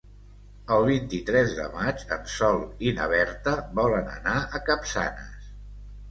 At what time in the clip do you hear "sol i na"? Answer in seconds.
2.35-3.05